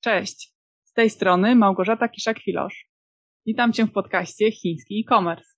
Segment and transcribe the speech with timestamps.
[0.00, 2.88] Cześć, z tej strony Małgorzata Kiszak-Filosz.
[3.46, 5.54] Witam Cię w podcaście Chiński e-commerce.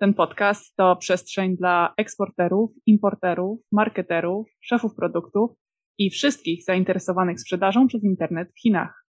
[0.00, 5.50] Ten podcast to przestrzeń dla eksporterów, importerów, marketerów, szefów produktów
[5.98, 9.04] i wszystkich zainteresowanych sprzedażą przez internet w Chinach.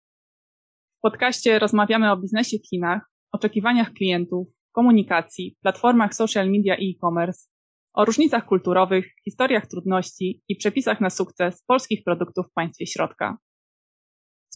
[0.98, 3.02] W podcaście rozmawiamy o biznesie w Chinach,
[3.32, 7.48] oczekiwaniach klientów, komunikacji, platformach social media i e-commerce,
[7.94, 13.38] o różnicach kulturowych, historiach trudności i przepisach na sukces polskich produktów w państwie środka.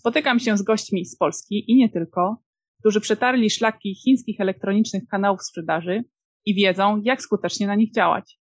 [0.03, 2.43] Spotykam się z gośćmi z Polski i nie tylko,
[2.81, 6.05] którzy przetarli szlaki chińskich elektronicznych kanałów sprzedaży
[6.47, 8.39] i wiedzą, jak skutecznie na nich działać.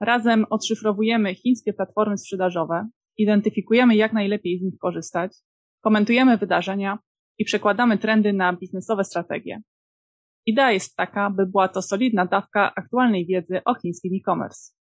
[0.00, 5.32] Razem odszyfrowujemy chińskie platformy sprzedażowe, identyfikujemy, jak najlepiej z nich korzystać,
[5.80, 6.98] komentujemy wydarzenia
[7.38, 9.62] i przekładamy trendy na biznesowe strategie.
[10.46, 14.72] Idea jest taka, by była to solidna dawka aktualnej wiedzy o chińskim e-commerce.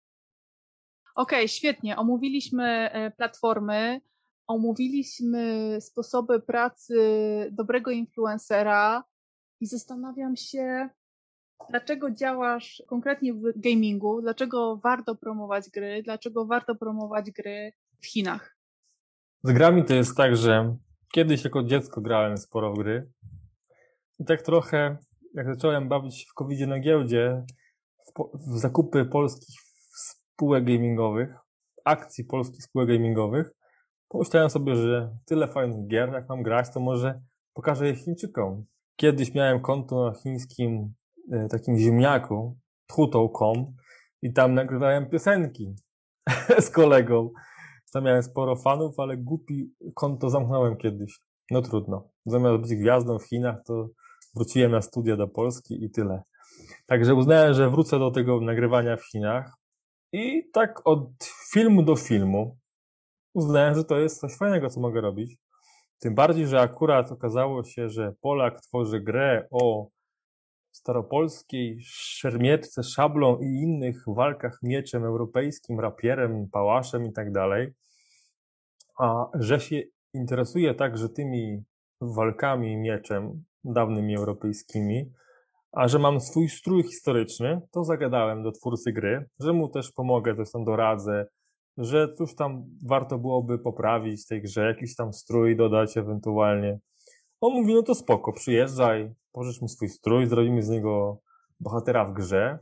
[1.15, 1.97] Okej, okay, świetnie.
[1.97, 4.01] Omówiliśmy e, platformy,
[4.47, 6.97] omówiliśmy sposoby pracy
[7.51, 9.03] dobrego influencera
[9.59, 10.89] i zastanawiam się,
[11.69, 18.57] dlaczego działasz konkretnie w gamingu, dlaczego warto promować gry, dlaczego warto promować gry w Chinach.
[19.43, 20.77] Z grami to jest tak, że
[21.13, 23.11] kiedyś jako dziecko grałem sporo w gry
[24.19, 24.97] i tak trochę
[25.33, 27.45] jak zacząłem bawić się w covid na giełdzie,
[28.07, 29.59] w, po, w zakupy polskich
[29.95, 31.35] spółek gamingowych,
[31.85, 33.51] akcji polskich spółek gamingowych,
[34.11, 37.21] pomyślałem sobie, że tyle fajnych gier, jak mam grać, to może
[37.53, 38.65] pokażę je Chińczykom.
[38.95, 40.93] Kiedyś miałem konto na chińskim
[41.31, 43.75] e, takim ziemniaku, tchutou.com
[44.21, 45.75] i tam nagrywałem piosenki
[46.65, 47.31] z kolegą.
[47.93, 51.19] Tam miałem sporo fanów, ale głupi konto zamknąłem kiedyś.
[51.51, 52.09] No trudno.
[52.25, 53.89] Zamiast być gwiazdą w Chinach, to
[54.35, 56.23] wróciłem na studia do Polski i tyle.
[56.85, 59.53] Także uznałem, że wrócę do tego nagrywania w Chinach
[60.13, 61.09] i tak od
[61.51, 62.57] filmu do filmu
[63.33, 65.37] uznałem, że to jest coś fajnego, co mogę robić.
[65.99, 69.87] Tym bardziej, że akurat okazało się, że Polak tworzy grę o
[70.71, 77.73] staropolskiej szermierce, szablą i innych walkach mieczem europejskim, rapierem, pałaszem i tak dalej,
[78.99, 79.81] a że się
[80.13, 81.63] interesuje także tymi
[82.01, 85.11] walkami mieczem, dawnymi europejskimi,
[85.71, 90.35] a że mam swój strój historyczny, to zagadałem do twórcy gry, że mu też pomogę,
[90.35, 91.25] coś tam doradzę,
[91.77, 96.79] że coś tam warto byłoby poprawić w tej grze, jakiś tam strój dodać ewentualnie.
[97.41, 101.21] On mówi, no to spoko, przyjeżdżaj, pożycz mi swój strój, zrobimy z niego
[101.59, 102.59] bohatera w grze.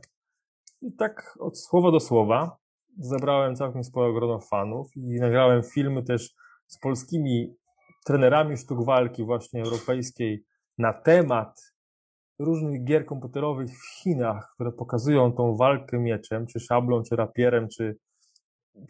[0.82, 2.56] I tak od słowa do słowa
[2.98, 6.34] zebrałem całkiem sporo grono fanów i nagrałem filmy też
[6.66, 7.54] z polskimi
[8.06, 10.44] trenerami sztuk walki właśnie europejskiej
[10.78, 11.60] na temat
[12.38, 17.96] różnych gier komputerowych w Chinach, które pokazują tą walkę mieczem, czy szablą, czy rapierem, czy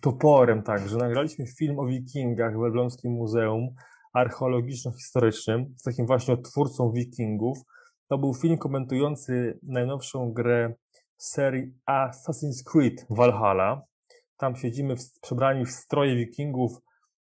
[0.00, 0.96] toporem także.
[0.96, 3.74] Nagraliśmy film o wikingach w Elbląskim Muzeum
[4.14, 7.58] Archeologiczno-Historycznym z takim właśnie odtwórcą wikingów.
[8.08, 10.74] To był film komentujący najnowszą grę
[11.16, 13.82] serii Assassin's Creed Valhalla.
[14.36, 16.72] Tam siedzimy w, przebrani w stroje wikingów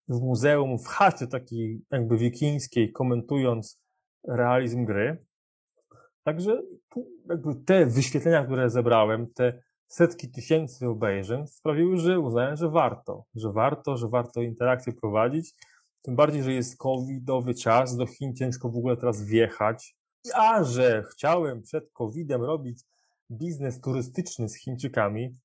[0.09, 3.81] w muzeum, w chacie takiej jakby wikińskiej, komentując
[4.27, 5.25] realizm gry.
[6.23, 6.61] Także
[7.29, 9.61] jakby te wyświetlenia, które zebrałem, te
[9.91, 15.53] setki tysięcy obejrzeń sprawiły, że uznałem, że warto, że warto, że warto interakcję prowadzić.
[16.01, 19.95] Tym bardziej, że jest covidowy czas, do Chin ciężko w ogóle teraz wjechać.
[20.33, 22.83] A że chciałem przed covidem robić
[23.31, 25.37] biznes turystyczny z Chińczykami,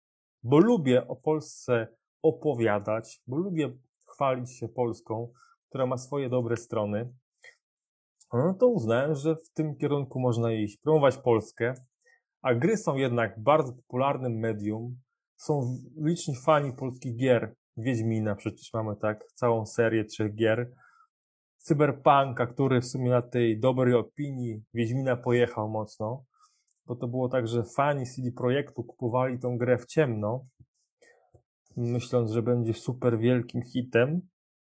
[0.42, 1.88] bo lubię o Polsce
[2.22, 3.72] opowiadać, bo lubię
[4.06, 5.32] chwalić się Polską,
[5.68, 7.12] która ma swoje dobre strony,
[8.32, 11.74] no to uznałem, że w tym kierunku można iść, promować Polskę,
[12.46, 14.96] a gry są jednak bardzo popularnym medium.
[15.36, 17.54] Są liczni fani polskich gier.
[17.76, 20.72] Wiedźmina przecież mamy tak, całą serię trzech gier.
[21.58, 26.24] Cyberpunka, który w sumie na tej dobrej opinii Wiedźmina pojechał mocno,
[26.86, 30.46] bo to było tak, że fani CD Projektu kupowali tą grę w ciemno,
[31.76, 34.20] myśląc, że będzie super wielkim hitem.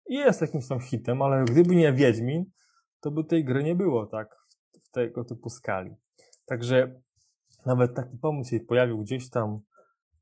[0.06, 2.44] I jest jakimś tam hitem, ale gdyby nie Wiedźmin,
[3.00, 4.36] to by tej gry nie było, tak,
[4.82, 5.94] w tego typu skali.
[6.46, 7.02] Także
[7.66, 9.60] nawet taki pomysł się pojawił gdzieś tam,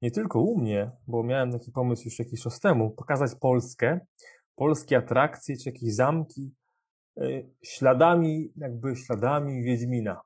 [0.02, 4.00] nie tylko u mnie, bo miałem taki pomysł już jakiś czas temu, pokazać Polskę,
[4.56, 6.54] polskie atrakcje, czy jakieś zamki,
[7.16, 10.20] yy, śladami, jakby śladami Wiedźmina.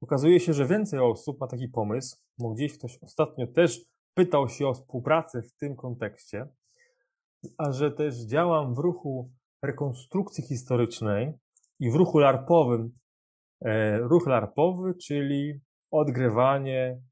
[0.00, 3.80] Okazuje się, że więcej osób ma taki pomysł, bo gdzieś ktoś ostatnio też
[4.14, 6.48] pytał się o współpracę w tym kontekście,
[7.58, 9.30] a że też działam w ruchu
[9.62, 11.32] rekonstrukcji historycznej
[11.80, 12.92] i w ruchu larpowym.
[13.64, 15.60] E, ruch larpowy, czyli
[15.92, 17.02] odgrywanie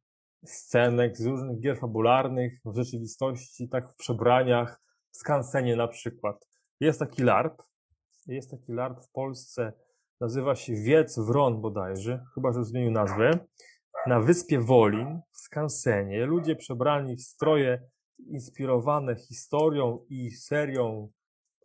[0.44, 4.81] scenek z różnych gier fabularnych w rzeczywistości, tak w przebraniach,
[5.12, 6.49] w skansenie na przykład.
[6.81, 7.62] Jest taki larp,
[8.27, 9.73] Jest taki LARP w Polsce,
[10.21, 13.31] nazywa się Wiec Wron bodajże, chyba że zmienił nazwę.
[14.06, 17.82] Na wyspie Wolin, w Skansenie, ludzie przebrani w stroje
[18.27, 21.11] inspirowane historią i serią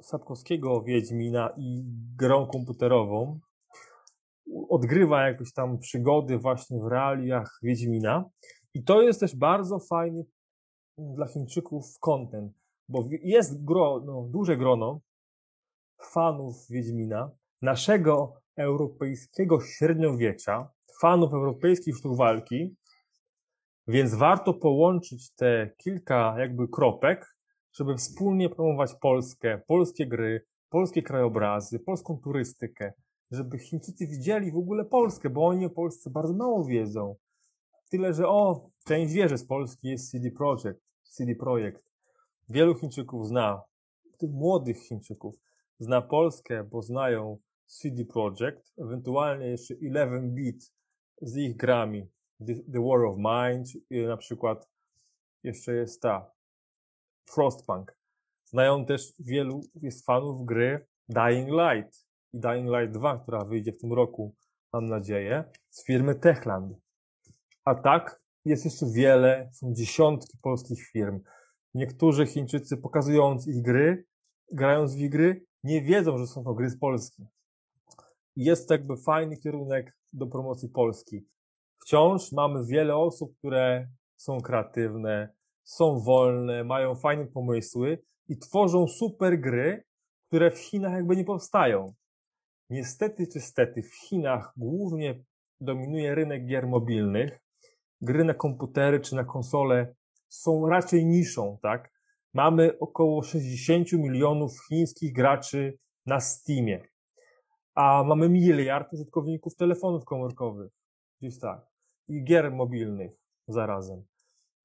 [0.02, 1.84] Sapkowskiego Wiedźmina i
[2.18, 3.40] grą komputerową.
[4.70, 8.26] Odgrywa jakieś tam przygody właśnie w realiach Wiedźmina.
[8.74, 10.26] I to jest też bardzo fajny
[10.98, 12.54] dla Chińczyków content,
[12.90, 15.00] bo jest grono, duże grono
[16.02, 17.32] fanów Wiedźmina,
[17.62, 20.70] naszego europejskiego średniowiecza,
[21.02, 22.76] fanów europejskich sztuk walki,
[23.88, 27.38] więc warto połączyć te kilka jakby kropek,
[27.74, 32.94] żeby wspólnie promować Polskę, polskie gry, polskie krajobrazy, polską turystykę,
[33.32, 37.16] żeby Chińczycy widzieli w ogóle Polskę, bo oni o Polsce bardzo mało wiedzą.
[37.90, 41.84] Tyle, że o, część wie, że z Polski jest CD Projekt, CD Projekt.
[42.50, 43.62] Wielu Chińczyków zna,
[44.18, 45.36] tych młodych Chińczyków,
[45.80, 50.74] zna Polskę, bo znają CD Projekt, ewentualnie jeszcze 11-bit
[51.22, 52.08] z ich grami,
[52.48, 53.68] The, The War of Mind,
[54.08, 54.70] na przykład
[55.44, 56.32] jeszcze jest ta
[57.26, 57.98] Frostpunk.
[58.46, 62.05] Znają też wielu jest fanów gry Dying Light
[62.36, 64.36] i Dying Light 2, która wyjdzie w tym roku,
[64.74, 66.78] mam nadzieję, z firmy Techland.
[67.66, 71.20] A tak jest jeszcze wiele, są dziesiątki polskich firm.
[71.74, 74.06] Niektórzy Chińczycy pokazując ich gry,
[74.52, 77.24] grając w ich gry, nie wiedzą, że są to gry z Polski.
[78.36, 81.28] Jest to jakby fajny kierunek do promocji Polski.
[81.82, 85.30] Wciąż mamy wiele osób, które są kreatywne,
[85.64, 89.84] są wolne, mają fajne pomysły i tworzą super gry,
[90.28, 91.94] które w Chinach jakby nie powstają.
[92.70, 95.24] Niestety czy stety w Chinach głównie
[95.62, 97.40] dominuje rynek gier mobilnych.
[98.02, 99.96] Gry na komputery czy na konsole
[100.28, 101.92] są raczej niszą, tak?
[102.34, 106.88] Mamy około 60 milionów chińskich graczy na Steamie,
[107.76, 110.72] a mamy miliard użytkowników telefonów komórkowych,
[111.22, 111.66] gdzieś tak,
[112.08, 113.12] i gier mobilnych
[113.48, 114.04] zarazem.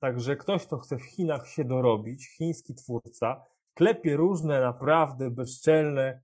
[0.01, 3.45] Także ktoś, kto chce w Chinach się dorobić, chiński twórca,
[3.75, 6.23] klepie różne naprawdę bezczelne,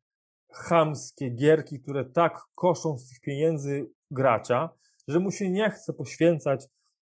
[0.57, 4.71] chamskie gierki, które tak koszą z tych pieniędzy gracza,
[5.09, 6.67] że mu się nie chce poświęcać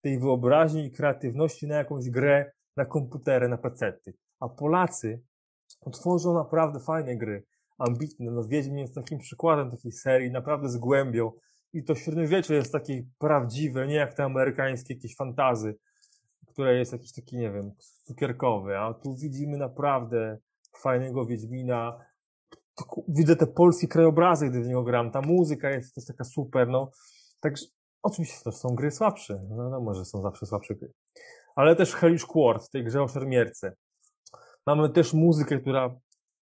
[0.00, 4.14] tej wyobraźni i kreatywności na jakąś grę na komputery, na pecety.
[4.40, 5.22] A Polacy
[5.92, 7.44] tworzą naprawdę fajne gry,
[7.78, 8.30] ambitne.
[8.30, 11.32] No Wiedźmin jest takim przykładem takiej serii, naprawdę z głębią.
[11.72, 15.76] I to średniowiecze jest takie prawdziwe, nie jak te amerykańskie jakieś fantazy,
[16.46, 17.72] które jest jakiś taki, nie wiem,
[18.04, 18.78] cukierkowy.
[18.78, 20.38] A tu widzimy naprawdę
[20.76, 22.09] fajnego Wiedźmina.
[23.08, 25.10] Widzę te polskie krajobrazy, gdy w niego gram.
[25.10, 26.90] Ta muzyka jest też taka super, no.
[27.40, 27.66] Także
[28.02, 29.40] oczywiście to są gry słabsze.
[29.48, 30.92] No, no może są zawsze słabsze gry.
[31.56, 33.76] Ale też Hellish Quart w tej grze o szermierce.
[34.66, 36.00] Mamy też muzykę, która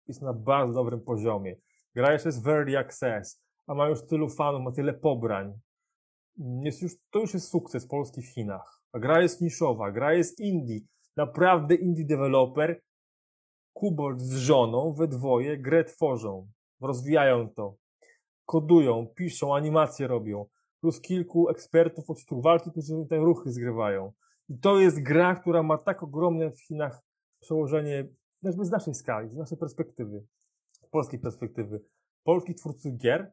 [0.07, 1.55] jest na bardzo dobrym poziomie.
[1.95, 2.47] Gra jeszcze jest
[2.79, 5.59] Access, a ma już tylu fanów, ma tyle pobrań.
[6.63, 8.81] Jest już, to już jest sukces Polski w Chinach.
[8.93, 10.79] A gra jest niszowa, gra jest indie.
[11.17, 12.81] Naprawdę indie developer,
[13.77, 16.47] Kubold z żoną, we dwoje grę tworzą.
[16.81, 17.75] Rozwijają to.
[18.45, 20.45] Kodują, piszą, animacje robią.
[20.81, 24.11] Plus kilku ekspertów od sztuk walki, którzy te ruchy zgrywają.
[24.49, 27.01] I to jest gra, która ma tak ogromne w Chinach
[27.39, 28.07] przełożenie,
[28.43, 30.23] jakby z naszej skali, z naszej perspektywy,
[30.91, 31.81] polskiej perspektywy.
[32.23, 33.31] Polski twórcy gier,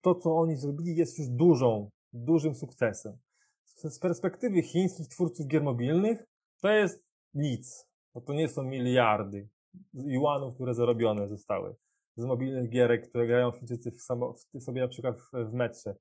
[0.00, 3.16] to co oni zrobili jest już dużą, dużym sukcesem.
[3.64, 6.24] Z perspektywy chińskich twórców gier mobilnych
[6.60, 9.48] to jest nic, bo to nie są miliardy
[9.94, 11.74] juanów, które zarobione zostały
[12.16, 15.94] z mobilnych gierek, które grają Chińczycy w samo, w, sobie na przykład w, w metrze,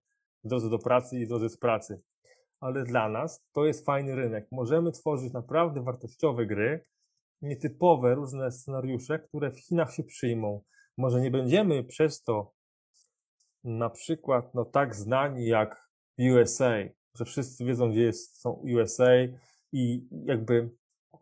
[0.43, 2.01] w drodze do pracy i w drodze z pracy.
[2.59, 4.47] Ale dla nas to jest fajny rynek.
[4.51, 6.85] Możemy tworzyć naprawdę wartościowe gry,
[7.41, 10.63] nietypowe, różne scenariusze, które w Chinach się przyjmą.
[10.97, 12.53] Może nie będziemy przez to
[13.63, 16.73] na przykład no, tak znani jak USA,
[17.15, 19.11] że wszyscy wiedzą, gdzie jest, są USA
[19.71, 20.69] i jakby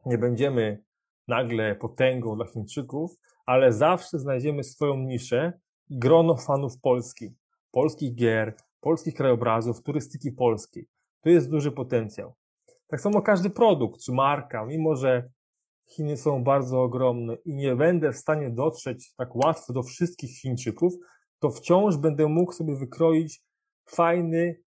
[0.05, 0.83] nie będziemy
[1.27, 3.11] nagle potęgą dla Chińczyków,
[3.45, 5.53] ale zawsze znajdziemy swoją niszę
[5.89, 7.35] grono fanów Polski,
[7.71, 10.87] polskich gier, polskich krajobrazów, turystyki polskiej.
[11.21, 12.33] Tu jest duży potencjał.
[12.87, 15.29] Tak samo każdy produkt czy marka, mimo że
[15.89, 20.93] Chiny są bardzo ogromne i nie będę w stanie dotrzeć tak łatwo do wszystkich Chińczyków,
[21.39, 23.41] to wciąż będę mógł sobie wykroić
[23.85, 24.61] fajny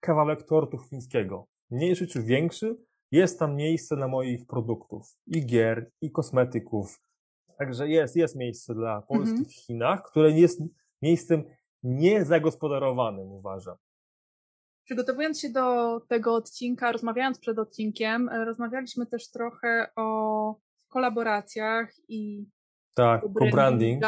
[0.00, 1.46] kawałek tortu chińskiego.
[1.70, 2.76] Mniejszy czy większy,
[3.14, 5.18] jest tam miejsce na moich produktów.
[5.26, 7.00] I gier, i kosmetyków.
[7.58, 9.48] Także jest, jest miejsce dla Polski mhm.
[9.48, 10.60] w Chinach, które jest
[11.02, 11.44] miejscem
[11.82, 13.76] niezagospodarowanym, uważam.
[14.84, 22.46] Przygotowując się do tego odcinka, rozmawiając przed odcinkiem, e, rozmawialiśmy też trochę o kolaboracjach i
[22.94, 24.02] tak, co-branding.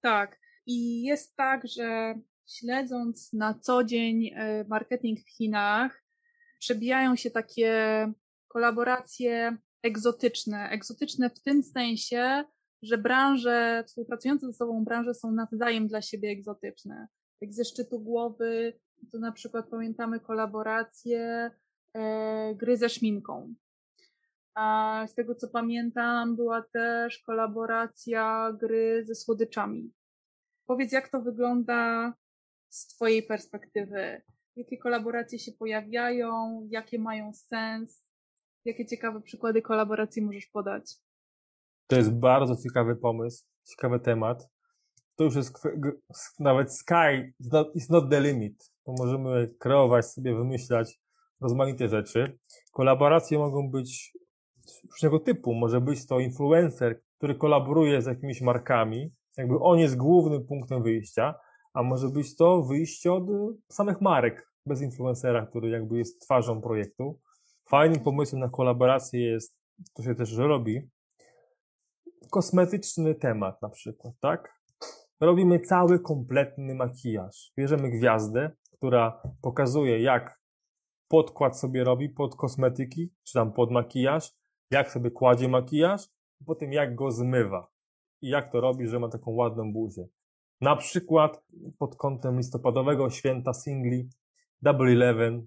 [0.00, 0.40] Tak.
[0.66, 2.14] I jest tak, że
[2.48, 6.04] śledząc na co dzień e, marketing w Chinach,
[6.58, 8.12] przebijają się takie
[8.52, 10.68] kolaboracje egzotyczne.
[10.70, 12.44] Egzotyczne w tym sensie,
[12.82, 17.08] że branże, współpracujące ze sobą branże są nawzajem dla siebie egzotyczne.
[17.40, 18.72] Jak ze szczytu głowy,
[19.12, 21.50] to na przykład pamiętamy kolaborację
[21.94, 23.54] e, gry ze szminką.
[24.54, 29.92] A z tego co pamiętam, była też kolaboracja gry ze słodyczami.
[30.66, 32.12] Powiedz, jak to wygląda
[32.68, 34.22] z Twojej perspektywy?
[34.56, 36.66] Jakie kolaboracje się pojawiają?
[36.70, 38.09] Jakie mają sens?
[38.64, 40.96] Jakie ciekawe przykłady kolaboracji możesz podać?
[41.86, 44.48] To jest bardzo ciekawy pomysł, ciekawy temat.
[45.16, 45.52] To już jest
[46.38, 47.34] nawet sky
[47.74, 48.72] is not, the limit.
[48.84, 51.00] To możemy kreować sobie, wymyślać
[51.40, 52.38] rozmaite rzeczy.
[52.72, 54.12] Kolaboracje mogą być
[54.90, 55.54] różnego typu.
[55.54, 61.34] Może być to influencer, który kolaboruje z jakimiś markami, jakby on jest głównym punktem wyjścia,
[61.72, 63.24] a może być to wyjście od
[63.68, 67.20] samych marek, bez influencera, który jakby jest twarzą projektu.
[67.70, 69.56] Fajnym pomysłem na kolaborację jest,
[69.94, 70.90] to się też robi,
[72.30, 74.60] kosmetyczny temat na przykład, tak?
[75.20, 77.52] Robimy cały kompletny makijaż.
[77.58, 80.40] Bierzemy gwiazdę, która pokazuje, jak
[81.08, 84.32] podkład sobie robi pod kosmetyki, czy tam pod makijaż,
[84.70, 86.08] jak sobie kładzie makijaż,
[86.40, 87.68] a potem jak go zmywa.
[88.22, 90.08] I jak to robi, że ma taką ładną buzię.
[90.60, 91.44] Na przykład
[91.78, 94.08] pod kątem listopadowego święta singli
[94.62, 95.46] Double Eleven,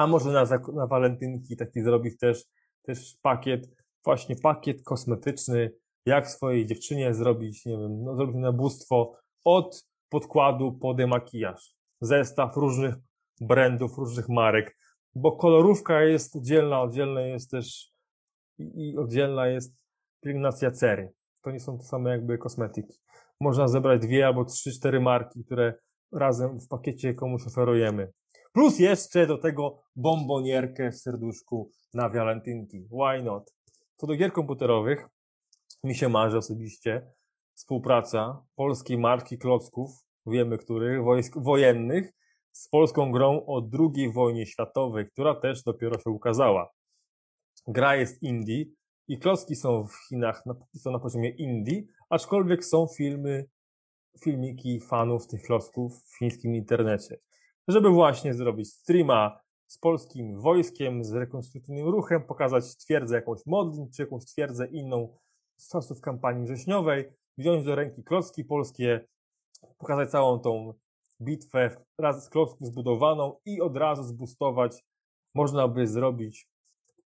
[0.00, 2.44] a może na, na walentynki taki zrobić też,
[2.82, 3.68] też pakiet,
[4.04, 5.72] właśnie pakiet kosmetyczny,
[6.06, 11.74] jak swojej dziewczynie zrobić, nie wiem, no, zrobić nabóstwo od podkładu po demakijaż.
[12.00, 12.94] Zestaw różnych
[13.40, 14.76] brandów, różnych marek,
[15.14, 17.92] bo kolorówka jest oddzielna, oddzielna jest też
[18.58, 19.84] i, i oddzielna jest
[20.20, 21.12] pielęgnacja cery.
[21.42, 22.98] To nie są to same jakby kosmetyki.
[23.40, 25.74] Można zebrać dwie albo trzy, cztery marki, które
[26.12, 28.12] razem w pakiecie komuś oferujemy.
[28.52, 32.80] Plus jeszcze do tego bombonierkę w serduszku na walentynki.
[32.80, 33.54] Why not?
[33.96, 35.08] Co do gier komputerowych,
[35.84, 37.12] mi się marzy osobiście
[37.54, 39.90] współpraca polskiej marki klocków,
[40.26, 42.12] wiemy których, wojsk wojennych,
[42.52, 46.70] z polską grą o II wojnie światowej, która też dopiero się ukazała.
[47.66, 48.64] Gra jest indie
[49.08, 50.42] i klocki są w Chinach,
[50.76, 53.44] są na poziomie indie, aczkolwiek są filmy,
[54.24, 57.18] filmiki fanów tych klocków w chińskim internecie.
[57.70, 64.02] Żeby właśnie zrobić streama z polskim wojskiem, z rekonstruktywnym ruchem, pokazać twierdzę jakąś modlin, czy
[64.02, 65.16] jakąś twierdzę inną
[65.56, 69.08] z czasów kampanii wrześniowej, wziąć do ręki klocki polskie,
[69.78, 70.74] pokazać całą tą
[71.22, 74.84] bitwę raz z klocków zbudowaną i od razu zbustować.
[75.34, 76.48] Można by zrobić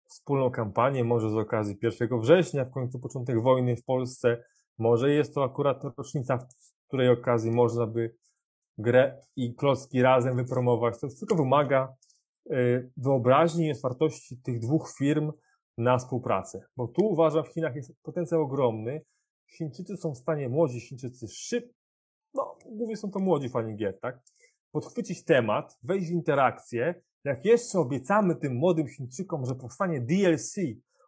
[0.06, 4.44] wspólną kampanię, może z okazji 1 września, w końcu początek wojny w Polsce.
[4.78, 8.16] Może jest to akurat rocznica, w której okazji można by
[8.78, 11.00] grę i klocki razem wypromować.
[11.00, 11.96] To tylko wymaga
[12.52, 15.32] y, wyobraźni i otwartości tych dwóch firm
[15.78, 16.62] na współpracę.
[16.78, 19.02] Bo tu uważam, w Chinach jest potencjał ogromny.
[19.58, 21.74] Chińczycy są w stanie, młodzi Chińczycy, szyb,
[22.34, 24.20] no, głównie są to młodzi fani gier, tak?
[24.72, 27.02] Podchwycić temat, wejść w interakcję.
[27.24, 30.56] Jak jeszcze obiecamy tym młodym Chińczykom, że powstanie DLC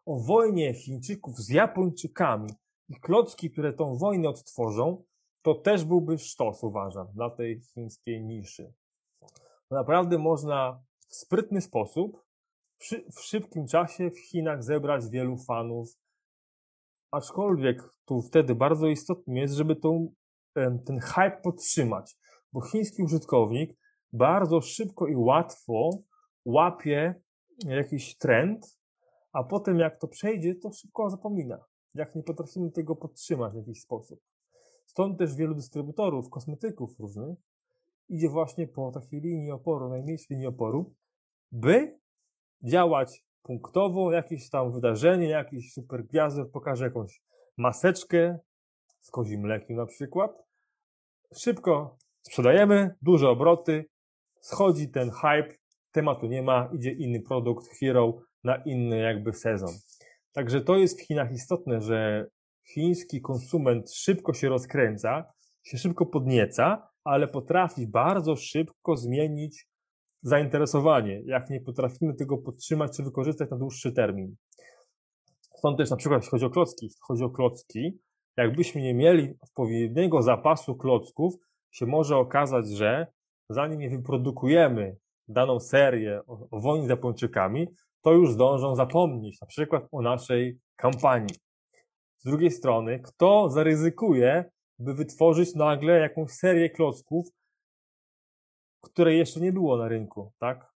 [0.06, 2.50] o wojnie Chińczyków z Japończykami
[2.90, 5.04] i klocki, które tą wojnę odtworzą,
[5.46, 8.74] to też byłby sztos, uważam, dla tej chińskiej niszy.
[9.72, 12.26] Naprawdę można w sprytny sposób
[13.16, 15.90] w szybkim czasie w Chinach zebrać wielu fanów.
[17.12, 20.14] Aczkolwiek tu wtedy bardzo istotnym jest, żeby tą,
[20.86, 22.18] ten hype podtrzymać,
[22.54, 23.78] bo chiński użytkownik
[24.14, 25.90] bardzo szybko i łatwo
[26.46, 27.22] łapie
[27.66, 28.80] jakiś trend,
[29.34, 31.66] a potem jak to przejdzie, to szybko zapomina.
[31.94, 34.20] Jak nie potrafimy tego podtrzymać w jakiś sposób.
[34.96, 37.38] Stąd też wielu dystrybutorów, kosmetyków różnych
[38.10, 40.94] idzie właśnie po takiej linii oporu, najmniejszej linii oporu,
[41.52, 42.00] by
[42.64, 47.22] działać punktowo, jakieś tam wydarzenie, jakiś super gwiazdę pokaże jakąś
[47.58, 48.40] maseczkę
[49.02, 50.44] z kozim mlekiem na przykład.
[51.38, 53.86] Szybko sprzedajemy, duże obroty,
[54.40, 55.56] schodzi ten hype,
[55.92, 59.74] tematu nie ma, idzie inny produkt, hero na inny jakby sezon.
[60.32, 62.28] Także to jest w Chinach istotne, że
[62.74, 69.68] chiński konsument szybko się rozkręca, się szybko podnieca, ale potrafi bardzo szybko zmienić
[70.22, 74.36] zainteresowanie, jak nie potrafimy tego podtrzymać czy wykorzystać na dłuższy termin.
[75.58, 78.00] Stąd też na przykład, jeśli chodzi o klocki, chodzi o klocki,
[78.38, 81.34] jakbyśmy nie mieli odpowiedniego zapasu klocków,
[81.72, 83.08] się może okazać, że
[83.50, 87.68] zanim nie wyprodukujemy daną serię o wojnie z Japończykami,
[88.02, 91.45] to już zdążą zapomnieć na przykład o naszej kampanii.
[92.26, 97.28] Z drugiej strony, kto zaryzykuje by wytworzyć nagle jakąś serię klocków,
[98.82, 100.72] której jeszcze nie było na rynku, tak?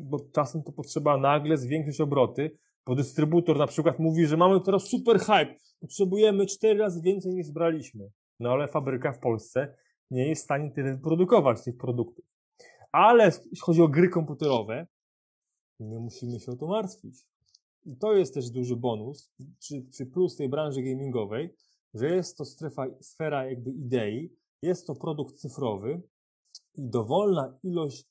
[0.00, 4.82] Bo czasem to potrzeba nagle zwiększyć obroty, bo dystrybutor na przykład mówi, że mamy teraz
[4.82, 8.10] super hype, potrzebujemy cztery razy więcej niż braliśmy.
[8.40, 9.76] No ale fabryka w Polsce
[10.10, 12.24] nie jest w stanie tyle produkować tych produktów.
[12.92, 14.86] Ale jeśli chodzi o gry komputerowe,
[15.80, 17.33] nie musimy się o to martwić.
[17.84, 21.54] I to jest też duży bonus, czy, czy plus tej branży gamingowej,
[21.94, 26.02] że jest to strefa, sfera jakby idei, jest to produkt cyfrowy
[26.74, 28.04] i dowolna ilość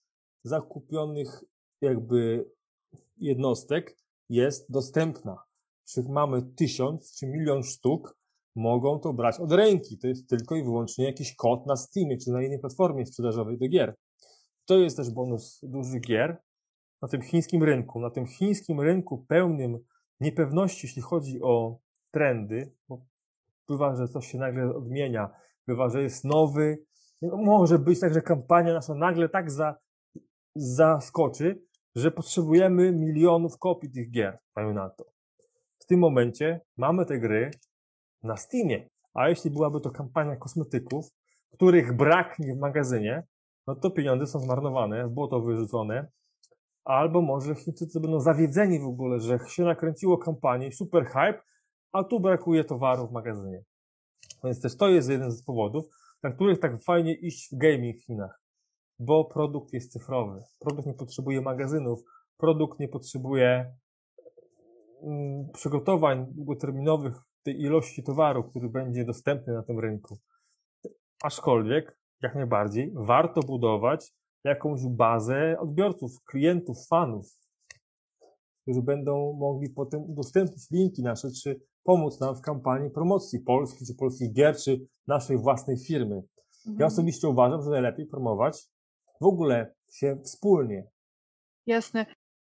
[0.43, 1.43] zakupionych
[1.81, 2.51] jakby
[3.17, 3.97] jednostek
[4.29, 5.43] jest dostępna.
[5.85, 8.17] Czy mamy tysiąc czy milion sztuk,
[8.55, 9.97] mogą to brać od ręki.
[9.97, 13.67] To jest tylko i wyłącznie jakiś kod na Steamie czy na innej platformie sprzedażowej do
[13.67, 13.95] gier.
[14.65, 16.37] To jest też bonus dużych gier
[17.03, 17.99] na tym chińskim rynku.
[17.99, 19.79] Na tym chińskim rynku pełnym
[20.19, 21.79] niepewności, jeśli chodzi o
[22.11, 23.01] trendy, bo
[23.69, 25.29] bywa, że coś się nagle odmienia,
[25.67, 26.77] bywa, że jest nowy.
[27.21, 29.75] Może być tak, że kampania nasza nagle tak za,
[30.55, 31.61] zaskoczy,
[31.95, 35.05] że potrzebujemy milionów kopii tych gier, dajmy na to.
[35.79, 37.51] W tym momencie mamy te gry
[38.23, 41.05] na Steamie, a jeśli byłaby to kampania kosmetyków,
[41.53, 43.23] których braknie w magazynie,
[43.67, 46.07] no to pieniądze są zmarnowane, w błoto wyrzucone,
[46.85, 51.41] albo może Chińczycy będą zawiedzeni w ogóle, że się nakręciło kampanię, super hype,
[51.91, 53.63] a tu brakuje towaru w magazynie.
[54.43, 55.85] Więc też to jest jeden z powodów,
[56.21, 58.43] dla których tak fajnie iść w gaming w Chinach
[58.99, 60.43] bo produkt jest cyfrowy.
[60.59, 61.99] Produkt nie potrzebuje magazynów,
[62.37, 63.75] produkt nie potrzebuje
[65.03, 67.13] mm, przygotowań długoterminowych
[67.43, 70.17] tej ilości towaru, który będzie dostępny na tym rynku.
[71.23, 74.11] Aczkolwiek, jak najbardziej, warto budować
[74.43, 77.25] jakąś bazę odbiorców, klientów, fanów,
[78.61, 83.95] którzy będą mogli potem udostępnić linki nasze, czy pomóc nam w kampanii promocji Polski, czy
[83.95, 86.15] polskich gier, czy naszej własnej firmy.
[86.65, 86.79] Mhm.
[86.79, 88.69] Ja osobiście uważam, że najlepiej promować
[89.21, 90.87] w ogóle się wspólnie.
[91.65, 92.05] Jasne.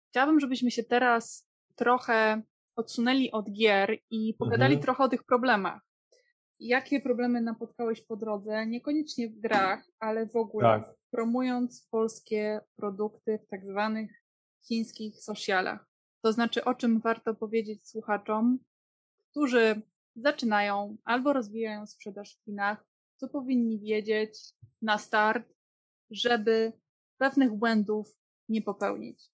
[0.08, 2.42] Chciałabym, żebyśmy się teraz trochę
[2.76, 4.82] odsunęli od gier i pogadali mhm.
[4.82, 5.80] trochę o tych problemach.
[6.60, 10.99] Jakie problemy napotkałeś po drodze, niekoniecznie w grach, ale w ogóle tak.
[11.10, 14.10] Promując polskie produkty w tak zwanych
[14.68, 15.90] chińskich socialach?
[16.22, 18.58] To znaczy, o czym warto powiedzieć słuchaczom,
[19.30, 19.82] którzy
[20.16, 22.84] zaczynają albo rozwijają sprzedaż w Chinach,
[23.16, 24.38] co powinni wiedzieć
[24.82, 25.52] na start,
[26.10, 26.72] żeby
[27.18, 28.18] pewnych błędów
[28.48, 29.30] nie popełnić?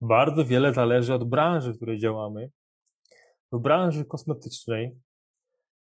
[0.00, 2.50] Bardzo wiele zależy od branży, w której działamy.
[3.52, 5.00] W branży kosmetycznej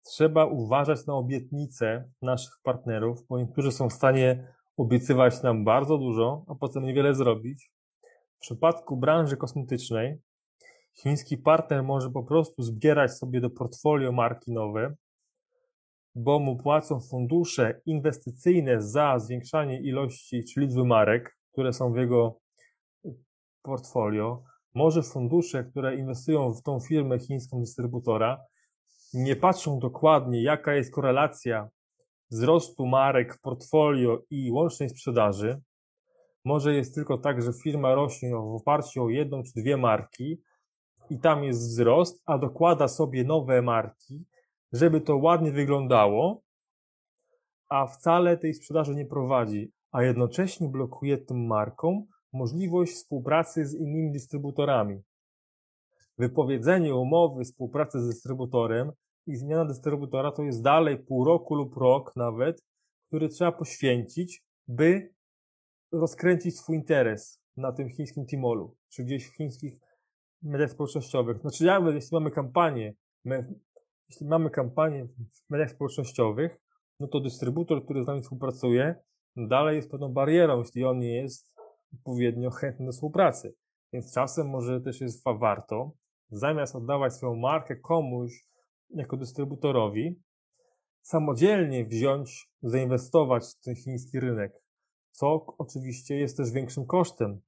[0.05, 6.45] trzeba uważać na obietnice naszych partnerów, bo niektórzy są w stanie obiecywać nam bardzo dużo,
[6.47, 7.71] a potem niewiele zrobić.
[8.37, 10.19] W przypadku branży kosmetycznej
[10.93, 14.95] chiński partner może po prostu zbierać sobie do portfolio marki nowe,
[16.15, 22.39] bo mu płacą fundusze inwestycyjne za zwiększanie ilości czy liczby marek, które są w jego
[23.61, 24.43] portfolio.
[24.73, 28.41] Może fundusze, które inwestują w tą firmę chińską dystrybutora,
[29.13, 31.69] nie patrzą dokładnie, jaka jest korelacja
[32.31, 35.61] wzrostu marek w portfolio i łącznej sprzedaży.
[36.45, 40.41] Może jest tylko tak, że firma rośnie w oparciu o jedną czy dwie marki
[41.09, 44.25] i tam jest wzrost, a dokłada sobie nowe marki,
[44.73, 46.41] żeby to ładnie wyglądało,
[47.69, 54.11] a wcale tej sprzedaży nie prowadzi, a jednocześnie blokuje tym markom możliwość współpracy z innymi
[54.11, 55.01] dystrybutorami.
[56.17, 58.91] Wypowiedzenie umowy współpracy z dystrybutorem
[59.29, 62.61] i zmiana dystrybutora to jest dalej pół roku lub rok nawet,
[63.07, 65.13] który trzeba poświęcić, by
[65.91, 69.79] rozkręcić swój interes na tym chińskim Timolu, czy gdzieś w chińskich
[70.41, 71.41] mediach społecznościowych.
[71.41, 72.93] Znaczy, jak, jeśli mamy kampanię
[74.09, 76.61] jeśli mamy kampanię w mediach społecznościowych,
[76.99, 78.95] no to dystrybutor, który z nami współpracuje,
[79.35, 81.53] dalej jest pewną barierą, jeśli on nie jest
[81.93, 83.55] odpowiednio chętny do współpracy.
[83.93, 85.91] Więc czasem może też jest warto,
[86.31, 88.48] zamiast oddawać swoją markę komuś
[88.89, 90.21] jako dystrybutorowi,
[91.01, 94.53] samodzielnie wziąć, zainwestować w ten chiński rynek,
[95.11, 97.41] co oczywiście jest też większym kosztem.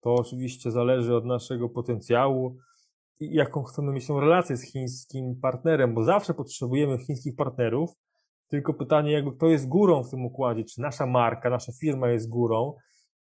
[0.00, 2.56] To oczywiście zależy od naszego potencjału,
[3.20, 7.90] i jaką chcemy mieć tą relację z chińskim partnerem, bo zawsze potrzebujemy chińskich partnerów,
[8.48, 12.28] tylko pytanie, jakby kto jest górą w tym układzie, czy nasza marka, nasza firma jest
[12.28, 12.74] górą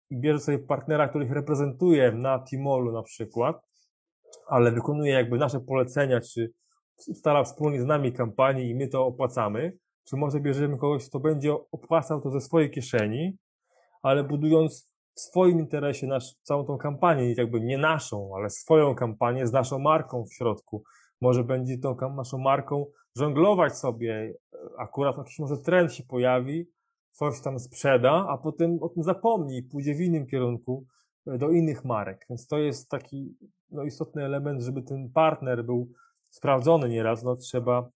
[0.09, 3.61] i bierze sobie partnera, który ich reprezentuje na Timolu na przykład,
[4.47, 6.53] ale wykonuje jakby nasze polecenia, czy
[7.07, 11.53] ustala wspólnie z nami kampanię i my to opłacamy, czy może bierzemy kogoś, kto będzie
[11.71, 13.37] opłacał to ze swojej kieszeni,
[14.01, 19.47] ale budując w swoim interesie nasz, całą tą kampanię, jakby nie naszą, ale swoją kampanię
[19.47, 20.83] z naszą marką w środku.
[21.21, 22.85] Może będzie tą naszą marką
[23.17, 24.33] żonglować sobie,
[24.77, 26.67] akurat jakiś może trend się pojawi,
[27.11, 30.85] coś tam sprzeda, a potem o tym zapomni i pójdzie w innym kierunku
[31.27, 32.25] e, do innych marek.
[32.29, 33.37] Więc to jest taki
[33.71, 35.89] no, istotny element, żeby ten partner był
[36.33, 37.23] sprawdzony nieraz.
[37.23, 37.89] No, trzeba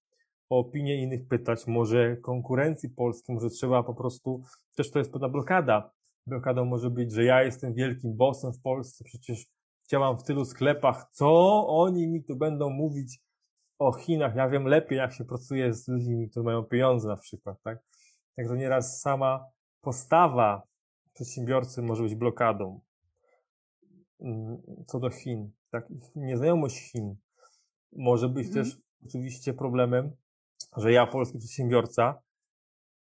[0.49, 4.41] o opinię innych pytać, może konkurencji polskiej, może trzeba po prostu,
[4.75, 5.91] też to jest pewna blokada.
[6.27, 9.45] Blokadą może być, że ja jestem wielkim bossem w Polsce, przecież
[9.91, 11.27] działam w tylu sklepach, co
[11.67, 13.19] oni mi tu będą mówić
[13.79, 17.61] o Chinach, ja wiem lepiej, jak się pracuje z ludźmi, którzy mają pieniądze na przykład,
[17.63, 17.79] tak?
[18.35, 19.45] Także nieraz sama
[19.81, 20.63] postawa
[21.13, 22.81] przedsiębiorcy może być blokadą
[24.19, 25.87] mm, co do Chin, tak?
[26.15, 27.15] Nieznajomość Chin
[27.95, 28.65] może być mhm.
[28.65, 30.11] też oczywiście problemem,
[30.77, 32.21] że ja, polski przedsiębiorca,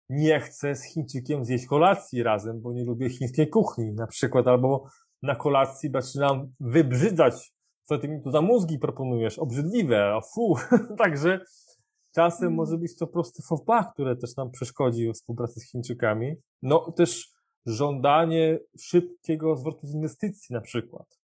[0.09, 4.87] nie chcę z Chińczykiem zjeść kolacji razem, bo nie lubię chińskiej kuchni na przykład, albo
[5.21, 10.55] na kolacji zaczynam wybrzydzać, co ty mi tu za mózgi proponujesz, obrzydliwe, a fu.
[11.03, 11.39] Także
[12.15, 12.55] czasem mm.
[12.55, 16.35] może być to prosty faux pas, które też nam przeszkodzi w współpracy z Chińczykami.
[16.61, 17.31] No też
[17.65, 21.22] żądanie szybkiego zwrotu z inwestycji na przykład.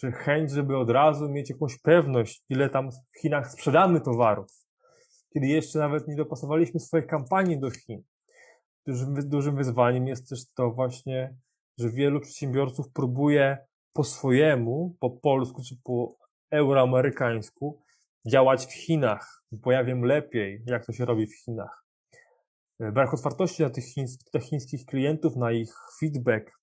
[0.00, 4.50] Czy chęć, żeby od razu mieć jakąś pewność, ile tam w Chinach sprzedamy towarów.
[5.34, 8.02] Kiedy jeszcze nawet nie dopasowaliśmy swojej kampanii do Chin.
[8.86, 11.34] Dużym, dużym wyzwaniem jest też to właśnie
[11.78, 13.58] że wielu przedsiębiorców próbuje
[13.92, 16.16] po swojemu, po polsku czy po
[16.50, 17.82] euroamerykańsku
[18.26, 21.84] działać w Chinach, bo ja wiem lepiej, jak to się robi w Chinach.
[22.80, 23.84] Brak otwartości na tych,
[24.32, 26.58] tych chińskich klientów, na ich feedback.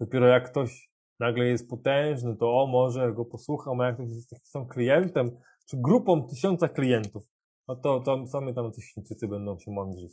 [0.00, 4.52] Dopiero jak ktoś nagle jest potężny, to o, może go posłucham, a jak ktoś jest
[4.52, 5.30] tą klientem,
[5.66, 7.24] czy grupą tysiąca klientów,
[7.68, 10.08] no to, to sami tam ci Chińczycy będą się mądrzy.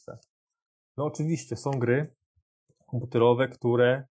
[0.97, 2.15] No oczywiście są gry,
[2.87, 4.05] komputerowe, które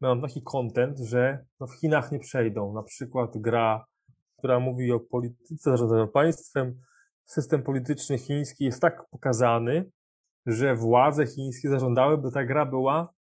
[0.00, 2.72] mają taki content, że no w Chinach nie przejdą.
[2.72, 3.84] Na przykład gra,
[4.38, 6.80] która mówi o polityce zarządzania państwem.
[7.24, 9.90] System polityczny chiński jest tak pokazany,
[10.46, 13.15] że władze chińskie zażądały, by ta gra była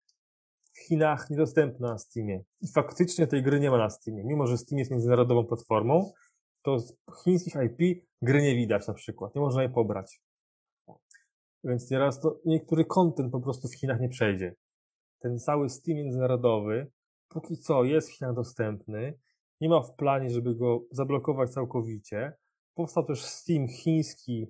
[0.74, 2.44] w Chinach niedostępna na Steamie.
[2.60, 4.24] I faktycznie tej gry nie ma na Steamie.
[4.24, 6.12] Mimo, że Steam jest międzynarodową platformą,
[6.62, 9.34] to z chińskich IP gry nie widać na przykład.
[9.34, 10.20] Nie można jej pobrać.
[11.64, 14.54] Więc nieraz to niektóry kontent po prostu w Chinach nie przejdzie
[15.24, 16.90] ten cały Steam międzynarodowy
[17.28, 19.18] póki co jest w Chinach dostępny.
[19.60, 22.32] Nie ma w planie, żeby go zablokować całkowicie.
[22.74, 24.46] Powstał też Steam chiński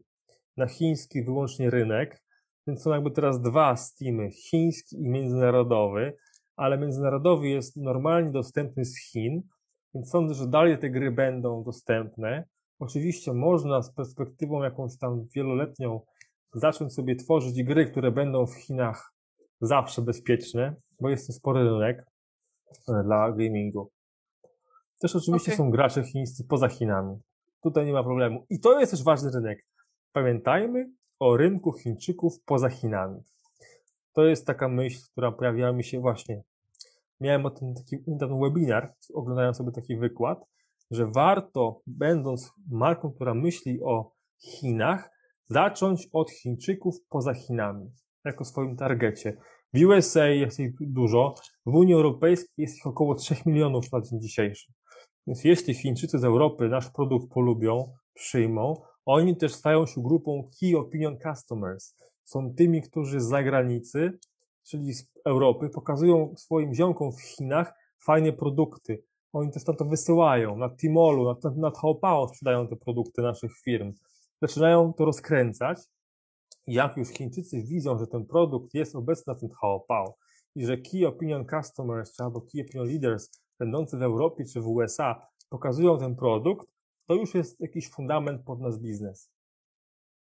[0.57, 2.24] na chiński wyłącznie rynek,
[2.67, 6.17] więc są jakby teraz dwa Steamy, chiński i międzynarodowy,
[6.57, 9.43] ale międzynarodowy jest normalnie dostępny z Chin,
[9.95, 12.45] więc sądzę, że dalej te gry będą dostępne.
[12.79, 16.01] Oczywiście można z perspektywą jakąś tam wieloletnią
[16.55, 19.13] zacząć sobie tworzyć gry, które będą w Chinach
[19.61, 22.07] zawsze bezpieczny, bo jest to spory rynek
[22.89, 23.91] e, dla gamingu.
[25.01, 25.57] Też oczywiście okay.
[25.57, 27.17] są gracze chińscy poza Chinami.
[27.63, 28.47] Tutaj nie ma problemu.
[28.51, 29.67] I to jest też ważny rynek.
[30.13, 33.21] Pamiętajmy o rynku Chińczyków poza Chinami.
[34.13, 36.43] To jest taka myśl, która pojawiła mi się właśnie.
[37.21, 40.45] Miałem o tym taki ten webinar, oglądając sobie taki wykład,
[40.91, 45.11] że warto, będąc marką, która myśli o Chinach,
[45.49, 47.91] zacząć od Chińczyków poza Chinami,
[48.25, 49.37] jako swoim targecie.
[49.75, 51.35] W USA jest ich dużo,
[51.67, 54.73] w Unii Europejskiej jest ich około 3 milionów na dzień dzisiejszy.
[55.27, 60.77] Więc jeśli Chińczycy z Europy nasz produkt polubią, przyjmą, oni też stają się grupą Key
[60.77, 61.97] Opinion Customers.
[62.25, 64.19] Są tymi, którzy z zagranicy,
[64.63, 69.03] czyli z Europy, pokazują swoim ziomkom w Chinach fajne produkty.
[69.33, 73.93] Oni też tam to wysyłają, na Timolu, na, na Taobao sprzedają te produkty naszych firm.
[74.43, 75.79] Zaczynają to rozkręcać
[76.67, 80.17] jak już Chińczycy widzą, że ten produkt jest obecny na tym Taobao
[80.55, 85.27] i że Key Opinion Customers albo Key Opinion Leaders będący w Europie czy w USA
[85.51, 86.69] pokazują ten produkt,
[87.07, 89.31] to już jest jakiś fundament pod nasz biznes.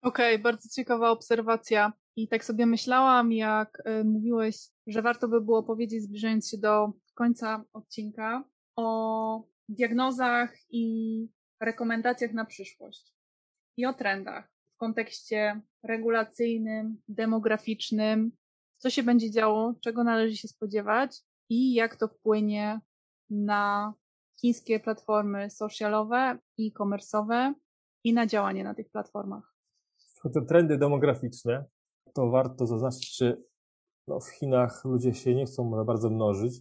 [0.03, 1.93] Okej, okay, bardzo ciekawa obserwacja.
[2.17, 6.93] I tak sobie myślałam, jak y, mówiłeś, że warto by było powiedzieć, zbliżając się do
[7.15, 8.45] końca odcinka,
[8.77, 11.27] o diagnozach i
[11.61, 13.15] rekomendacjach na przyszłość
[13.77, 18.33] i o trendach kontekście regulacyjnym, demograficznym,
[18.79, 22.81] co się będzie działo, czego należy się spodziewać i jak to wpłynie
[23.31, 23.95] na
[24.43, 27.53] chińskie platformy socialowe i e-commerce'owe
[28.05, 29.55] i na działanie na tych platformach.
[30.35, 31.65] Te trendy demograficzne,
[32.15, 33.37] to warto zaznaczyć, że
[34.09, 36.61] no, w Chinach ludzie się nie chcą bardzo mnożyć.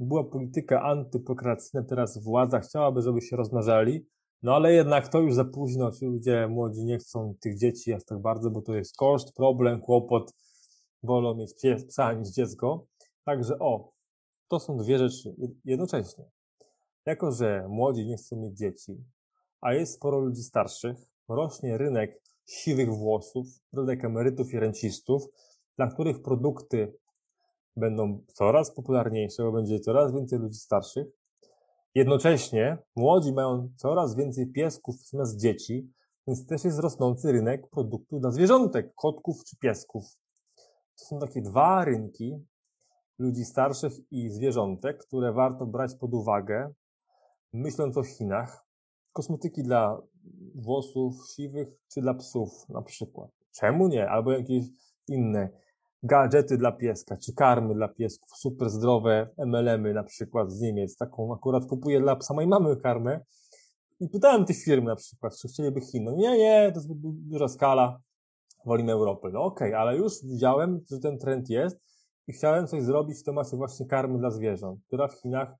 [0.00, 4.06] Była polityka antyprokracyjna, teraz władza chciałaby, żeby się rozmnażali,
[4.42, 8.04] no ale jednak to już za późno, ci ludzie młodzi nie chcą tych dzieci aż
[8.04, 10.32] tak bardzo, bo to jest koszt, problem, kłopot,
[11.02, 11.54] wolą mieć
[11.88, 12.86] psa niż dziecko.
[13.24, 13.92] Także o,
[14.48, 16.24] to są dwie rzeczy jednocześnie.
[17.06, 19.04] Jako, że młodzi nie chcą mieć dzieci,
[19.60, 20.96] a jest sporo ludzi starszych,
[21.28, 25.22] rośnie rynek siwych włosów, rodek emerytów i rencistów,
[25.76, 26.94] dla których produkty
[27.76, 31.06] będą coraz popularniejsze, bo będzie coraz więcej ludzi starszych.
[31.94, 35.92] Jednocześnie młodzi mają coraz więcej piesków zamiast dzieci,
[36.26, 40.04] więc też jest rosnący rynek produktów dla zwierzątek, kotków czy piesków.
[40.98, 42.46] To są takie dwa rynki
[43.18, 46.72] ludzi starszych i zwierzątek, które warto brać pod uwagę,
[47.52, 48.66] myśląc o Chinach.
[49.12, 50.02] Kosmetyki dla
[50.54, 53.30] włosów siwych czy dla psów na przykład.
[53.54, 54.10] Czemu nie?
[54.10, 54.64] Albo jakieś
[55.08, 55.48] inne
[56.02, 60.96] gadżety dla pieska, czy karmy dla piesków, super zdrowe MLM-y na przykład z Niemiec.
[60.96, 63.20] Taką akurat kupuję dla samej mamy karmę.
[64.00, 66.04] I pytałem tych firm na przykład, czy chcieliby Chin.
[66.04, 68.00] No nie, nie, to jest duża skala,
[68.66, 69.30] wolimy Europy.
[69.32, 71.80] No okej, okay, ale już widziałem, że ten trend jest
[72.26, 75.54] i chciałem coś zrobić w temacie właśnie karmy dla zwierząt, która w Chinach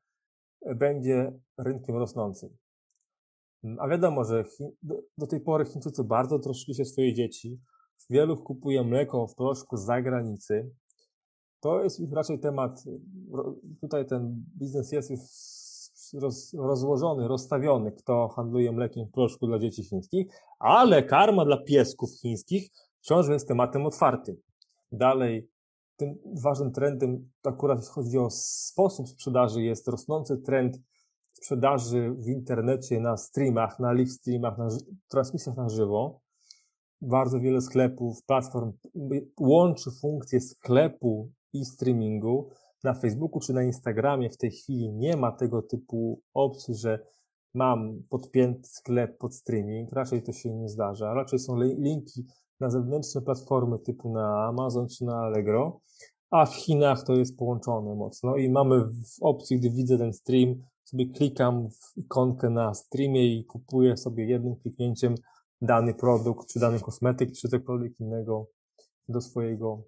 [0.77, 2.57] będzie rynkiem rosnącym.
[3.79, 4.45] A wiadomo, że
[5.19, 7.61] do, tej pory Chińczycy bardzo troszczyli się swoje dzieci,
[8.11, 10.71] Wielu kupuje mleko w proszku z zagranicy.
[11.61, 12.85] To jest już raczej temat,
[13.81, 15.21] tutaj ten biznes jest już
[16.23, 20.27] roz, rozłożony, rozstawiony, kto handluje mlekiem w proszku dla dzieci chińskich,
[20.59, 22.71] ale karma dla piesków chińskich
[23.01, 24.37] wciąż jest tematem otwartym.
[24.93, 25.49] Dalej,
[26.03, 30.79] tym ważnym trendem, akurat jeśli chodzi o sposób sprzedaży, jest rosnący trend
[31.33, 34.69] sprzedaży w internecie, na streamach, na live streamach, na
[35.09, 36.23] transmisjach na żywo
[37.03, 38.73] bardzo wiele sklepów, platform
[39.41, 42.49] łączy funkcję sklepu i streamingu.
[42.85, 47.07] Na Facebooku czy na Instagramie w tej chwili nie ma tego typu opcji, że
[47.55, 49.93] mam podpięty sklep pod streaming.
[49.93, 51.15] Raczej to się nie zdarza.
[51.15, 52.27] Raczej są linki
[52.63, 55.81] na zewnętrzne platformy typu na Amazon czy na Allegro,
[56.31, 60.55] a w Chinach to jest połączone mocno i mamy w opcji, gdy widzę ten stream,
[60.85, 65.15] sobie klikam w ikonkę na streamie i kupuję sobie jednym kliknięciem
[65.61, 68.47] dany produkt, czy dany kosmetyk, czy cokolwiek innego
[69.09, 69.83] do swojego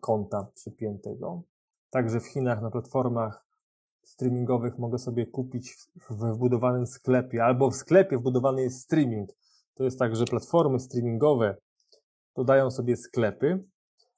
[0.00, 1.42] konta przypiętego.
[1.90, 3.46] Także w Chinach na platformach
[4.04, 5.76] streamingowych mogę sobie kupić
[6.10, 9.30] w wbudowanym sklepie, albo w sklepie wbudowany jest streaming.
[9.74, 11.56] To jest tak, że platformy streamingowe
[12.36, 13.64] dodają sobie sklepy,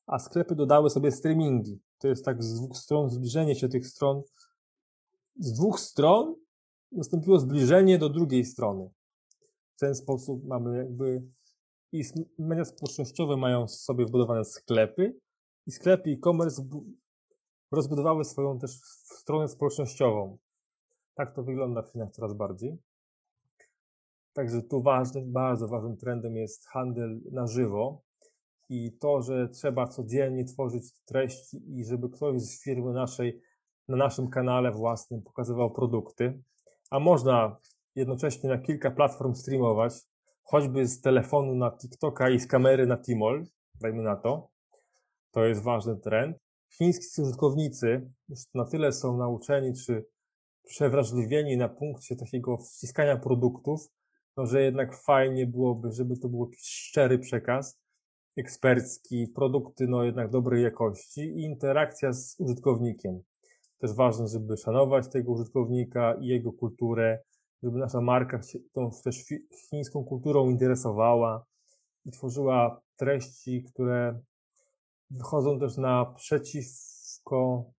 [0.06, 1.80] a sklepy dodały sobie streamingi.
[1.98, 4.22] To jest tak z dwóch stron zbliżenie się tych stron.
[5.38, 6.34] Z dwóch stron
[6.92, 8.90] nastąpiło zbliżenie do drugiej strony.
[9.76, 11.22] W ten sposób mamy jakby
[11.92, 12.02] i
[12.38, 15.16] media społecznościowe mają sobie wbudowane sklepy
[15.66, 16.62] i sklepy e-commerce
[17.72, 20.38] rozbudowały swoją też stronę społecznościową.
[21.14, 22.78] Tak to wygląda w Chinach coraz bardziej.
[24.32, 28.02] Także tu ważnym, bardzo ważnym trendem jest handel na żywo
[28.68, 33.40] i to, że trzeba codziennie tworzyć treści i żeby ktoś z firmy naszej
[33.88, 36.42] na naszym kanale własnym pokazywał produkty.
[36.90, 37.56] A można
[37.94, 39.94] jednocześnie na kilka platform streamować,
[40.42, 43.46] choćby z telefonu na TikToka i z kamery na Timol,
[43.80, 44.48] dajmy na to.
[45.30, 46.36] To jest ważny trend.
[46.78, 50.06] Chińscy użytkownicy już na tyle są nauczeni czy
[50.64, 53.88] przewrażliwieni na punkcie takiego wciskania produktów,
[54.36, 57.80] no, że jednak fajnie byłoby, żeby to był jakiś szczery przekaz,
[58.36, 63.20] ekspercki, produkty no jednak dobrej jakości i interakcja z użytkownikiem.
[63.78, 67.18] Też ważne, żeby szanować tego użytkownika i jego kulturę,
[67.62, 69.24] żeby nasza marka się tą też
[69.70, 71.44] chińską kulturą interesowała
[72.04, 74.20] i tworzyła treści, które
[75.10, 77.70] wychodzą też naprzeciwko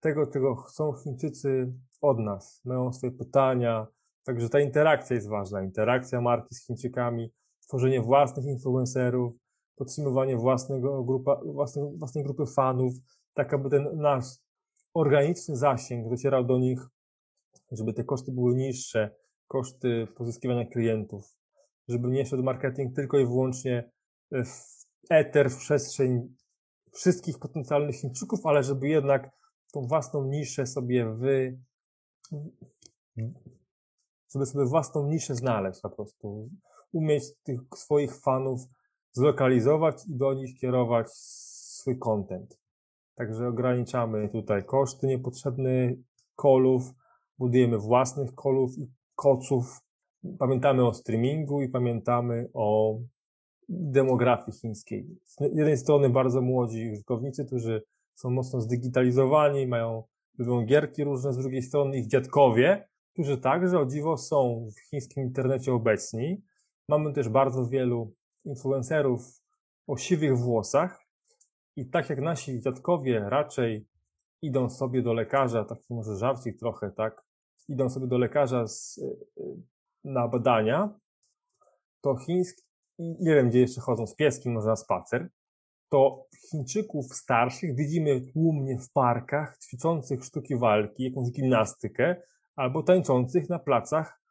[0.00, 2.60] tego, czego chcą Chińczycy od nas.
[2.64, 3.86] Mają swoje pytania,
[4.24, 5.62] także ta interakcja jest ważna.
[5.62, 7.32] Interakcja marki z Chińczykami,
[7.68, 9.41] tworzenie własnych influencerów,
[9.76, 12.92] podtrzymywanie własnego grupa, własnej, własnej grupy fanów,
[13.34, 14.26] tak aby ten nasz
[14.94, 16.88] organiczny zasięg docierał do nich
[17.72, 19.10] żeby te koszty były niższe,
[19.48, 21.36] koszty pozyskiwania klientów,
[21.88, 23.90] żeby nie szedł marketing tylko i wyłącznie
[24.30, 26.36] w eter, w przestrzeń
[26.92, 29.30] wszystkich potencjalnych Chińczyków, ale żeby jednak
[29.72, 31.58] tą własną niszę sobie wy,
[34.34, 36.50] żeby sobie własną niszę znaleźć po prostu,
[36.92, 38.60] umieć tych swoich fanów
[39.12, 42.58] zlokalizować i do nich kierować swój content.
[43.14, 45.98] Także ograniczamy tutaj koszty niepotrzebnych
[46.36, 46.82] kolów,
[47.38, 49.80] budujemy własnych kolów i koców.
[50.38, 52.98] Pamiętamy o streamingu i pamiętamy o
[53.68, 55.06] demografii chińskiej.
[55.24, 57.82] Z jednej strony bardzo młodzi użytkownicy, którzy
[58.14, 60.02] są mocno zdigitalizowani, mają,
[60.38, 65.24] lubią gierki różne, z drugiej strony ich dziadkowie, którzy także o dziwo są w chińskim
[65.24, 66.42] internecie obecni.
[66.88, 68.12] Mamy też bardzo wielu
[68.44, 69.42] influencerów
[69.86, 71.06] o siwych włosach
[71.76, 73.86] i tak jak nasi dziadkowie raczej
[74.42, 77.24] idą sobie do lekarza, taki może żarcik trochę, tak,
[77.68, 79.02] idą sobie do lekarza z, y,
[79.40, 79.56] y,
[80.04, 80.98] na badania,
[82.00, 82.62] to chiński,
[82.98, 85.28] nie wiem, gdzie jeszcze chodzą z pieskiem, może na spacer,
[85.88, 92.16] to Chińczyków starszych widzimy tłumnie w parkach, ćwiczących sztuki walki, jakąś gimnastykę,
[92.56, 94.21] albo tańczących na placach,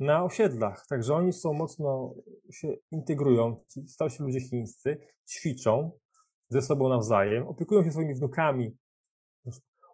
[0.00, 0.86] na osiedlach.
[0.86, 2.14] Także oni są mocno
[2.50, 4.98] się integrują, ci starsi ludzie chińscy,
[5.30, 5.90] ćwiczą
[6.48, 8.76] ze sobą nawzajem, opiekują się swoimi wnukami,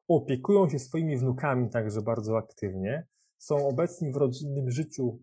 [0.08, 3.06] opiekują się swoimi wnukami także bardzo aktywnie,
[3.38, 5.18] są obecni w rodzinnym życiu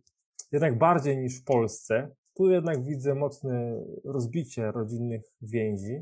[0.51, 2.15] jednak bardziej niż w Polsce.
[2.33, 6.01] Tu jednak widzę mocne rozbicie rodzinnych więzi.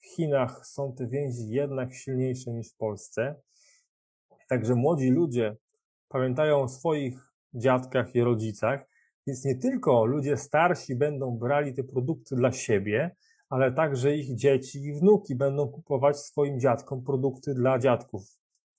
[0.00, 3.34] W Chinach są te więzi jednak silniejsze niż w Polsce.
[4.48, 5.56] Także młodzi ludzie
[6.08, 8.86] pamiętają o swoich dziadkach i rodzicach,
[9.26, 13.16] więc nie tylko ludzie starsi będą brali te produkty dla siebie,
[13.48, 18.22] ale także ich dzieci i wnuki będą kupować swoim dziadkom produkty dla dziadków.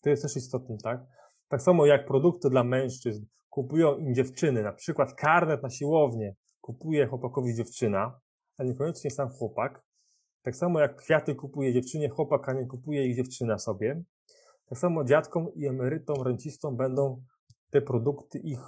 [0.02, 1.02] To jest też istotne, tak?
[1.48, 7.08] Tak samo jak produkty dla mężczyzn kupują im dziewczyny, na przykład karnet na siłownię kupuje
[7.08, 8.20] chłopakowi dziewczyna,
[8.58, 9.82] a niekoniecznie sam chłopak.
[10.42, 14.04] Tak samo jak kwiaty kupuje dziewczynie chłopak, a nie kupuje ich dziewczyna sobie.
[14.66, 17.22] Tak samo dziadkom i emerytom, rencistom będą
[17.70, 18.60] te produkty ich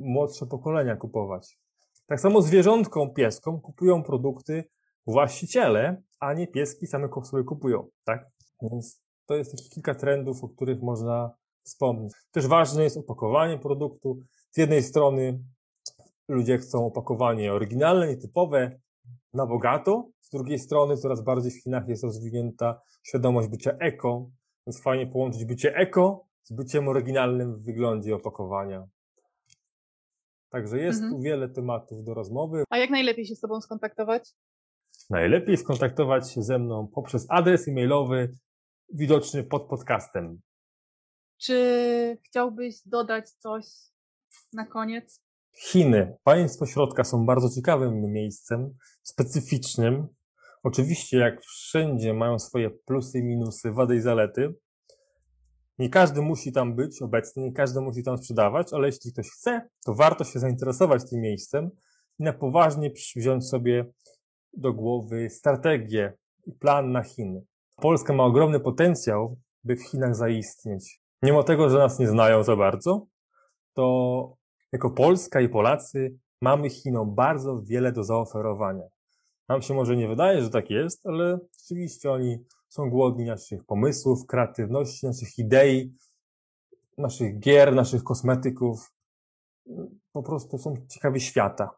[0.00, 1.58] młodsze pokolenia kupować.
[2.06, 4.64] Tak samo zwierzątkom, pieskom kupują produkty
[5.06, 8.30] właściciele, a nie pieski same sobie kupują, tak?
[8.62, 11.30] Więc to jest takich kilka trendów, o których można
[11.62, 12.12] wspomnieć.
[12.30, 14.18] Też ważne jest opakowanie produktu.
[14.50, 15.40] Z jednej strony
[16.28, 18.80] ludzie chcą opakowanie oryginalne, nietypowe,
[19.34, 20.08] na bogato.
[20.20, 24.30] Z drugiej strony coraz bardziej w Chinach jest rozwinięta świadomość bycia eko,
[24.66, 28.88] więc fajnie połączyć bycie eko z byciem oryginalnym w wyglądzie opakowania.
[30.50, 31.12] Także jest mhm.
[31.12, 32.64] tu wiele tematów do rozmowy.
[32.70, 34.34] A jak najlepiej się z Tobą skontaktować?
[35.10, 38.34] Najlepiej skontaktować się ze mną poprzez adres e-mailowy
[38.94, 40.40] widoczny pod podcastem.
[41.40, 43.64] Czy chciałbyś dodać coś
[44.52, 45.22] na koniec?
[45.56, 50.06] Chiny, państwo środka są bardzo ciekawym miejscem, specyficznym.
[50.62, 54.54] Oczywiście, jak wszędzie, mają swoje plusy i minusy, wady i zalety.
[55.78, 59.68] Nie każdy musi tam być obecny, nie każdy musi tam sprzedawać, ale jeśli ktoś chce,
[59.84, 61.70] to warto się zainteresować tym miejscem
[62.18, 63.84] i na poważnie wziąć sobie
[64.52, 66.12] do głowy strategię
[66.46, 67.44] i plan na Chiny.
[67.76, 71.00] Polska ma ogromny potencjał, by w Chinach zaistnieć.
[71.22, 73.06] Mimo tego, że nas nie znają za bardzo,
[73.74, 74.36] to
[74.72, 78.84] jako Polska i Polacy mamy Chinom bardzo wiele do zaoferowania.
[79.48, 82.38] Nam się może nie wydaje, że tak jest, ale rzeczywiście oni
[82.68, 85.94] są głodni naszych pomysłów, kreatywności, naszych idei,
[86.98, 88.92] naszych gier, naszych kosmetyków.
[90.12, 91.70] Po prostu są ciekawi świata.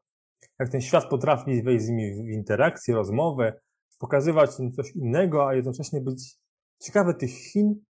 [0.58, 3.60] Jak ten świat potrafi wejść z nimi w interakcję, rozmowę,
[3.98, 6.36] pokazywać im coś innego, a jednocześnie być
[6.82, 7.84] ciekawy tych Chin,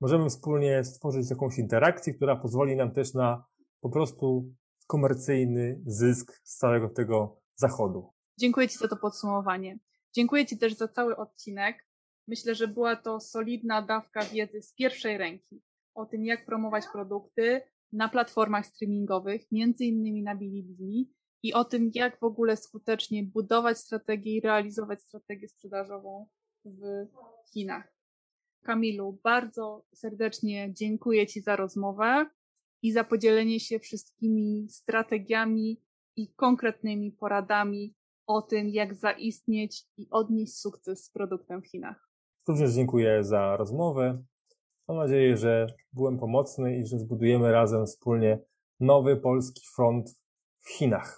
[0.00, 3.44] możemy wspólnie stworzyć jakąś interakcję, która pozwoli nam też na
[3.80, 4.52] po prostu
[4.86, 8.12] komercyjny zysk z całego tego zachodu.
[8.38, 9.78] Dziękuję Ci za to podsumowanie.
[10.14, 11.83] Dziękuję Ci też za cały odcinek.
[12.28, 15.62] Myślę, że była to solidna dawka wiedzy z pierwszej ręki
[15.94, 21.90] o tym, jak promować produkty na platformach streamingowych, między innymi na Bilibili i o tym,
[21.94, 26.28] jak w ogóle skutecznie budować strategię i realizować strategię sprzedażową
[26.64, 27.06] w
[27.52, 27.94] Chinach.
[28.62, 32.26] Kamilu, bardzo serdecznie dziękuję Ci za rozmowę
[32.82, 35.82] i za podzielenie się wszystkimi strategiami
[36.16, 37.94] i konkretnymi poradami
[38.26, 42.13] o tym, jak zaistnieć i odnieść sukces z produktem w Chinach.
[42.48, 44.22] Również dziękuję za rozmowę.
[44.88, 48.38] Mam nadzieję, że byłem pomocny i że zbudujemy razem wspólnie
[48.80, 50.10] nowy polski front
[50.60, 51.12] w Chinach.